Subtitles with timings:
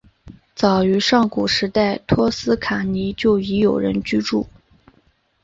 [0.55, 4.47] 早于上古时代托斯卡尼就已有人居住。